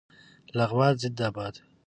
[0.57, 1.55] لغمان زنده باد